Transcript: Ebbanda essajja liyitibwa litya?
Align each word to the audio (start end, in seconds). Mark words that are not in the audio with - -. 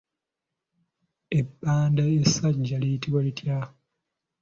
Ebbanda 1.39 2.03
essajja 2.19 2.77
liyitibwa 2.81 3.21
litya? 3.25 3.57